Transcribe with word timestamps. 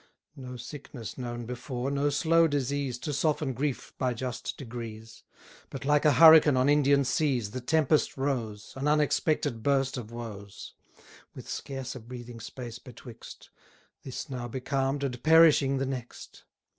No 0.35 0.57
sickness 0.57 1.15
known 1.15 1.45
before, 1.45 1.91
no 1.91 2.09
slow 2.09 2.47
disease, 2.47 2.97
To 2.97 3.13
soften 3.13 3.53
grief 3.53 3.93
by 3.99 4.15
just 4.15 4.57
degrees: 4.57 5.21
But 5.69 5.85
like 5.85 6.05
a 6.05 6.13
hurricane 6.13 6.57
on 6.57 6.69
Indian 6.69 7.03
seas, 7.05 7.51
The 7.51 7.61
tempest 7.61 8.17
rose; 8.17 8.73
An 8.75 8.87
unexpected 8.87 9.61
burst 9.61 9.97
of 9.97 10.09
woes; 10.11 10.73
With 11.35 11.47
scarce 11.47 11.93
a 11.93 11.99
breathing 11.99 12.39
space 12.39 12.79
betwixt 12.79 13.51
This 14.01 14.27
now 14.27 14.47
becalm'd, 14.47 15.03
and 15.03 15.21
perishing 15.21 15.77
the 15.77 15.85
next. 15.85 16.45